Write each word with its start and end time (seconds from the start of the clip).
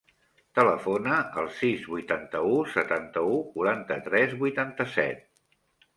Telefona 0.59 1.17
al 1.41 1.49
sis, 1.57 1.83
vuitanta-u, 1.91 2.55
setanta-u, 2.77 3.37
quaranta-tres, 3.53 4.37
vuitanta-set. 4.45 5.23